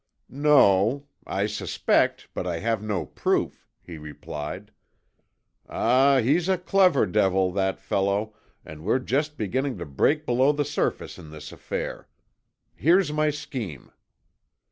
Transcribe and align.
"No. 0.41 1.05
I 1.27 1.45
suspect, 1.45 2.27
but 2.33 2.47
I 2.47 2.57
have 2.57 2.81
no 2.81 3.05
proof," 3.05 3.67
he 3.83 3.99
replied. 3.99 4.71
"Ah, 5.69 6.21
he's 6.21 6.49
a 6.49 6.57
clever 6.57 7.05
devil, 7.05 7.51
that 7.51 7.79
fellow, 7.79 8.33
and 8.65 8.83
we're 8.83 8.97
just 8.97 9.37
beginning 9.37 9.77
to 9.77 9.85
break 9.85 10.25
below 10.25 10.53
the 10.53 10.65
surface 10.65 11.19
in 11.19 11.29
this 11.29 11.51
affair. 11.51 12.07
Here's 12.73 13.13
my 13.13 13.29
scheme." 13.29 13.91